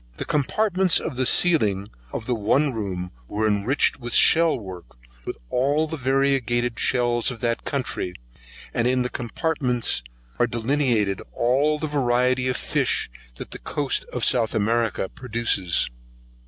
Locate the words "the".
0.17-0.25, 1.15-1.27, 2.25-2.33, 5.85-5.95, 9.03-9.11, 11.77-11.85, 13.51-13.59